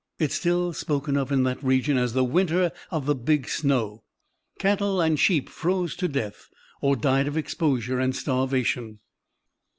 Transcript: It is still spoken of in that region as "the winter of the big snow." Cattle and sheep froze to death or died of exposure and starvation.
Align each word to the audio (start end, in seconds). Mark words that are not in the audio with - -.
It 0.17 0.31
is 0.31 0.35
still 0.35 0.73
spoken 0.73 1.15
of 1.15 1.31
in 1.31 1.43
that 1.43 1.63
region 1.63 1.95
as 1.95 2.13
"the 2.13 2.23
winter 2.23 2.71
of 2.89 3.05
the 3.05 3.13
big 3.13 3.47
snow." 3.47 4.01
Cattle 4.57 4.99
and 4.99 5.19
sheep 5.19 5.47
froze 5.47 5.95
to 5.97 6.07
death 6.07 6.49
or 6.81 6.95
died 6.95 7.27
of 7.27 7.37
exposure 7.37 7.99
and 7.99 8.15
starvation. 8.15 8.97